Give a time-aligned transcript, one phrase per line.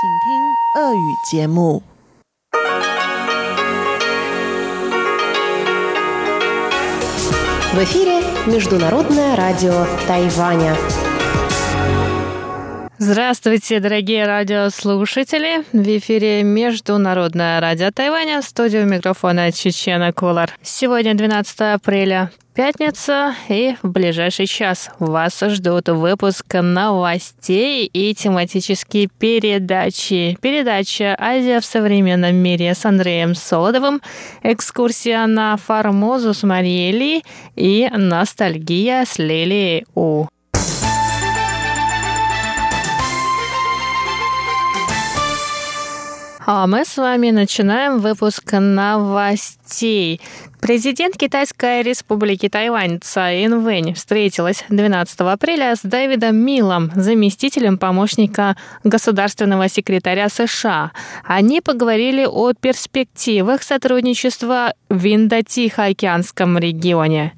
[0.00, 0.06] В
[7.84, 10.74] эфире Международное радио Тайваня.
[12.96, 15.64] Здравствуйте, дорогие радиослушатели!
[15.74, 20.48] В эфире Международное радио Тайваня, в студию микрофона Чечена Колор.
[20.62, 22.30] Сегодня 12 апреля,
[22.60, 30.36] пятница, и в ближайший час вас ждут выпуск новостей и тематические передачи.
[30.42, 34.02] Передача «Азия в современном мире» с Андреем Солодовым,
[34.42, 37.24] экскурсия на Формозу с Марией
[37.56, 40.26] и ностальгия с Лилией У.
[46.52, 50.20] А мы с вами начинаем выпуск новостей.
[50.60, 59.68] Президент Китайской республики Тайвань Цай Инвэнь встретилась 12 апреля с Дэвидом Милом, заместителем помощника государственного
[59.68, 60.90] секретаря США.
[61.22, 67.32] Они поговорили о перспективах сотрудничества в Индо-Тихоокеанском регионе.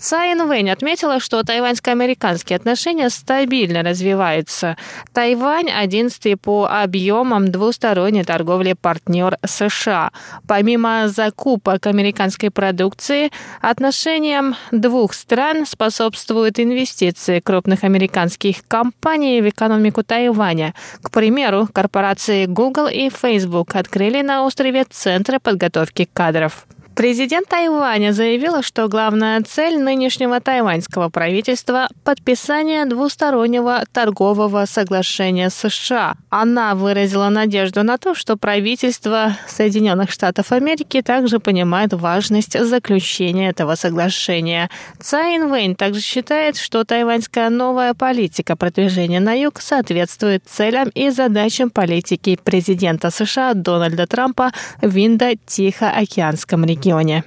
[0.00, 4.78] Цай Инвэнь отметила, что тайваньско-американские отношения стабильно развиваются.
[5.12, 10.10] Тайвань– одиннадцатый по объемам двусторонней торговли партнер США.
[10.48, 20.74] Помимо закупок американской продукции, отношениям двух стран способствуют инвестиции крупных американских компаний в экономику Тайваня.
[21.02, 26.66] К примеру, корпорации Google и Facebook открыли на острове Центры подготовки кадров.
[27.00, 36.16] Президент Тайваня заявила, что главная цель нынешнего тайваньского правительства– подписание двустороннего торгового соглашения с США.
[36.28, 43.76] Она выразила надежду на то, что правительство Соединенных Штатов Америки также понимает важность заключения этого
[43.76, 44.68] соглашения.
[45.00, 51.70] Цай Инвейн также считает, что тайваньская новая политика продвижения на юг соответствует целям и задачам
[51.70, 57.24] политики президента США Дональда Трампа в Индо-Тихоокеанском регионе регионе.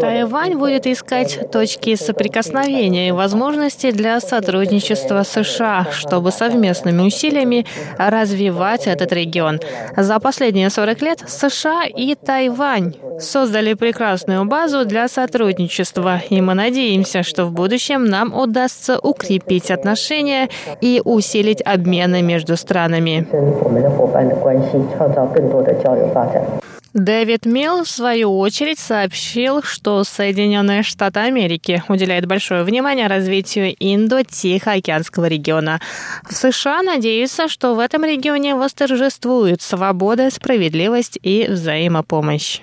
[0.00, 7.66] Тайвань будет искать точки соприкосновения и возможности для сотрудничества США, чтобы совместными усилиями
[7.98, 9.60] развивать этот регион.
[9.96, 17.22] За последние 40 лет США и Тайвань создали прекрасную базу для сотрудничества, и мы надеемся,
[17.22, 20.48] что в будущем нам удастся укрепить отношения
[20.80, 23.26] и усилить обмены между странами.
[26.94, 35.26] Дэвид Милл, в свою очередь, сообщил, что Соединенные Штаты Америки уделяют большое внимание развитию Индо-Тихоокеанского
[35.26, 35.80] региона.
[36.28, 42.60] В США надеются, что в этом регионе восторжествует свобода, справедливость и взаимопомощь.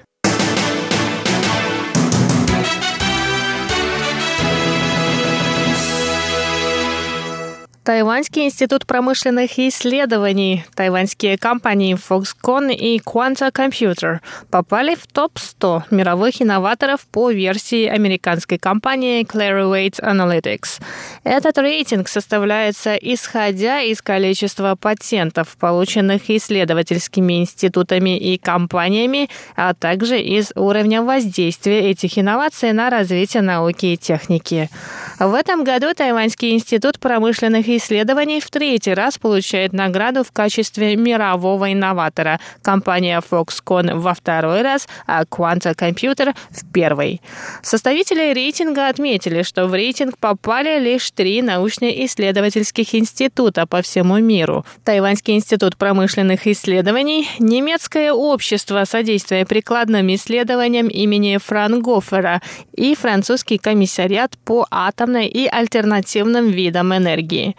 [7.85, 17.06] Тайваньский институт промышленных исследований, тайваньские компании Foxconn и Quanta Computer попали в топ-100 мировых инноваторов
[17.12, 20.81] по версии американской компании Clarivate Analytics.
[21.24, 30.51] Этот рейтинг составляется исходя из количества патентов, полученных исследовательскими институтами и компаниями, а также из
[30.56, 34.72] уровня воздействия этих инноваций на развитие науки и техники.
[35.19, 41.72] В этом году Тайваньский институт промышленных исследований в третий раз получает награду в качестве мирового
[41.72, 42.40] инноватора.
[42.62, 47.22] Компания Foxconn во второй раз, а Quanta Computer в первый.
[47.62, 54.66] Составители рейтинга отметили, что в рейтинг попали лишь три научно-исследовательских института по всему миру.
[54.84, 62.42] Тайваньский институт промышленных исследований, немецкое общество содействия прикладным исследованиям имени Франгофера
[62.75, 67.56] и французский комиссариат по атомной и альтернативным видам энергии.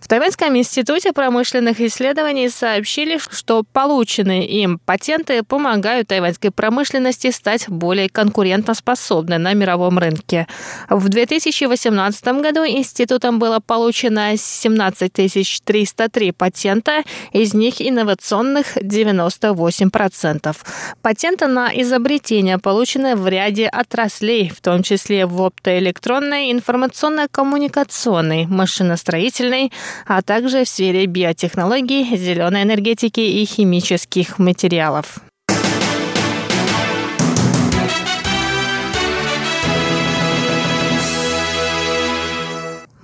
[0.00, 8.08] В Тайваньском институте промышленных исследований сообщили, что полученные им патенты помогают тайваньской промышленности стать более
[8.08, 10.46] конкурентоспособной на мировом рынке.
[10.90, 15.12] В 2018 году институтом было получено 17
[15.64, 17.02] 303 патента,
[17.32, 20.56] из них инновационных 98%.
[21.02, 29.72] Патенты на изобретения получены в ряде отраслей, в том числе в оптоэлектронной, информационно-коммуникационной, машиностроительной,
[30.06, 35.20] а также в сфере биотехнологий, зеленой энергетики и химических материалов.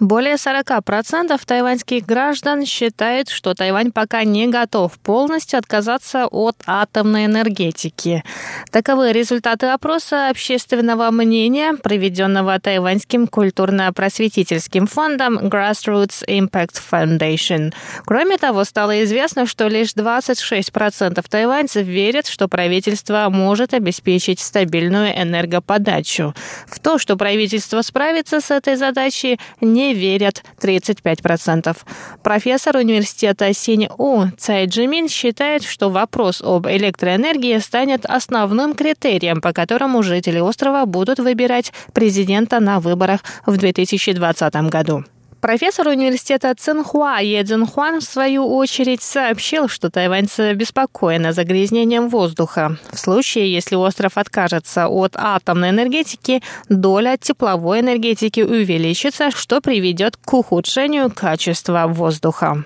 [0.02, 8.24] Более 40% тайваньских граждан считают, что Тайвань пока не готов полностью отказаться от атомной энергетики.
[8.72, 17.72] Таковы результаты опроса общественного мнения, проведенного Тайваньским культурно-просветительским фондом Grassroots Impact Foundation.
[18.04, 26.34] Кроме того, стало известно, что лишь 26% тайваньцев верят, что правительство может обеспечить стабильную энергоподачу.
[26.66, 31.76] В то, что правительство справится с этой задачей, не верят 35%.
[32.22, 40.02] Профессор университета Синь-У Цай Джимин считает, что вопрос об электроэнергии станет основным критерием, по которому
[40.02, 45.04] жители острова будут выбирать президента на выборах в 2020 году.
[45.42, 52.76] Профессор университета Цинхуа Е Цзинхуан в свою очередь сообщил, что тайваньцы обеспокоены загрязнением воздуха.
[52.92, 60.32] В случае, если остров откажется от атомной энергетики, доля тепловой энергетики увеличится, что приведет к
[60.32, 62.64] ухудшению качества воздуха.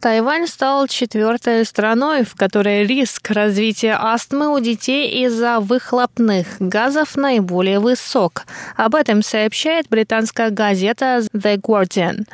[0.00, 7.80] Тайвань стал четвертой страной, в которой риск развития астмы у детей из-за выхлопных газов наиболее
[7.80, 8.46] высок.
[8.76, 12.26] Об этом сообщает британская газета The Guardian.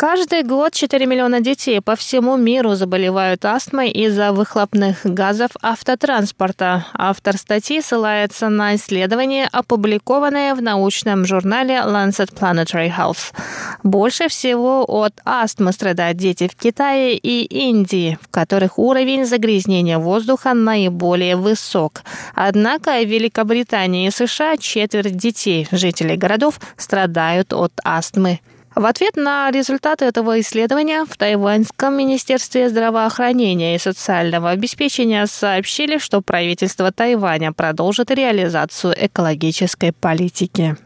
[0.00, 6.86] Каждый год 4 миллиона детей по всему миру заболевают астмой из-за выхлопных газов автотранспорта.
[6.94, 13.34] Автор статьи ссылается на исследование, опубликованное в научном журнале Lancet Planetary Health.
[13.82, 20.54] Больше всего от астмы страдают дети в Китае и Индии, в которых уровень загрязнения воздуха
[20.54, 22.04] наиболее высок.
[22.34, 28.40] Однако в Великобритании и США четверть детей, жителей городов, страдают от астмы.
[28.74, 36.20] В ответ на результаты этого исследования в Тайваньском министерстве здравоохранения и социального обеспечения сообщили, что
[36.20, 40.76] правительство Тайваня продолжит реализацию экологической политики.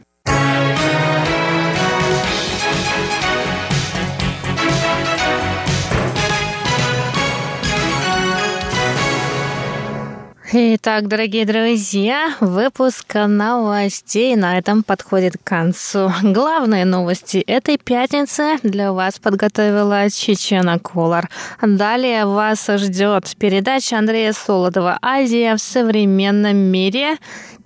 [10.56, 16.12] Итак, дорогие друзья, выпуск новостей на этом подходит к концу.
[16.22, 21.28] Главные новости этой пятницы для вас подготовила Чечена Колор.
[21.60, 27.16] Далее вас ждет передача Андрея Солодова «Азия в современном мире»,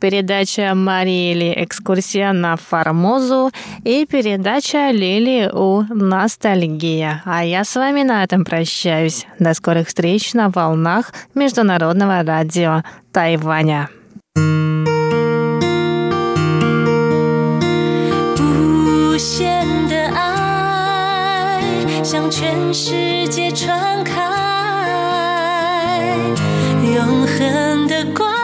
[0.01, 3.51] передача Мариэли «Экскурсия на Формозу»
[3.85, 7.23] и передача Лили у «Ностальгия».
[7.25, 9.27] А я с вами на этом прощаюсь.
[9.39, 12.78] До скорых встреч на волнах Международного радио
[13.13, 13.91] 台湾呀！
[18.41, 21.61] 无限的爱
[22.05, 24.15] 向全世界传开，
[26.95, 28.38] 永恒的光。